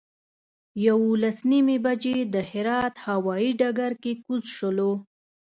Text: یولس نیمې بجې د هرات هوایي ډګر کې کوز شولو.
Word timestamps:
یولس 0.85 1.37
نیمې 1.49 1.77
بجې 1.85 2.17
د 2.33 2.35
هرات 2.51 2.95
هوایي 3.07 3.51
ډګر 3.59 3.91
کې 4.03 4.13
کوز 4.23 4.43
شولو. 4.57 4.91